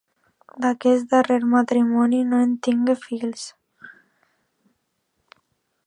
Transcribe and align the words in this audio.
D'aquest 0.63 1.11
darrer 1.11 1.37
matrimoni 1.51 2.21
no 2.31 2.39
en 2.47 2.57
tingué 2.69 2.97
fills. 3.05 3.45